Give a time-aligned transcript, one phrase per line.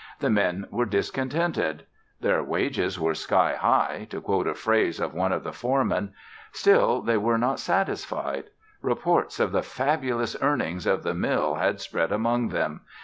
[0.17, 1.85] The men were discontented.
[2.19, 6.13] Their wages were "sky high," to quote a phrase of one of the foremen.
[6.51, 8.45] Still, they were not satisfied.
[8.81, 12.81] Reports of the fabulous earnings of the mill had spread among them.